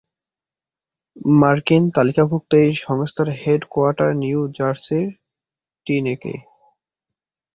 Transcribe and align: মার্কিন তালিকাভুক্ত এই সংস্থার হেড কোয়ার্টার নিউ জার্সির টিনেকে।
মার্কিন 1.39 1.83
তালিকাভুক্ত 1.95 2.51
এই 2.63 2.71
সংস্থার 2.85 3.29
হেড 3.41 3.61
কোয়ার্টার 3.69 4.09
নিউ 4.15 4.39
জার্সির 4.57 5.07
টিনেকে। 5.87 6.33